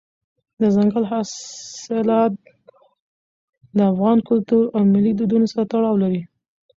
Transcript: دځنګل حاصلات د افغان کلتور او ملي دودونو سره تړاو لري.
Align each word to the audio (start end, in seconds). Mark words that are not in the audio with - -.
دځنګل 0.59 1.03
حاصلات 1.11 2.33
د 3.77 3.77
افغان 3.91 4.17
کلتور 4.29 4.63
او 4.75 4.81
ملي 4.93 5.11
دودونو 5.15 5.45
سره 5.53 5.63
تړاو 5.71 6.01
لري. 6.03 6.21